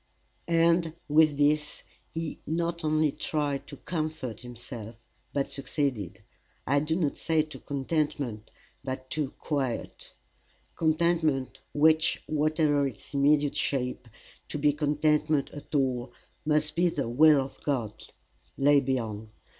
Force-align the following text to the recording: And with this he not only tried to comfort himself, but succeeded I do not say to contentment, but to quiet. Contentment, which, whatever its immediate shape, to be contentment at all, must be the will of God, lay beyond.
And 0.47 0.95
with 1.07 1.37
this 1.37 1.83
he 2.11 2.39
not 2.47 2.83
only 2.83 3.11
tried 3.11 3.67
to 3.67 3.77
comfort 3.77 4.39
himself, 4.39 4.95
but 5.31 5.51
succeeded 5.51 6.23
I 6.65 6.79
do 6.79 6.95
not 6.95 7.17
say 7.19 7.43
to 7.43 7.59
contentment, 7.59 8.49
but 8.83 9.11
to 9.11 9.29
quiet. 9.37 10.11
Contentment, 10.75 11.59
which, 11.71 12.23
whatever 12.25 12.87
its 12.87 13.13
immediate 13.13 13.55
shape, 13.55 14.07
to 14.47 14.57
be 14.57 14.73
contentment 14.73 15.51
at 15.51 15.75
all, 15.75 16.13
must 16.47 16.75
be 16.75 16.89
the 16.89 17.07
will 17.07 17.39
of 17.39 17.61
God, 17.61 17.93
lay 18.57 18.79
beyond. 18.79 19.29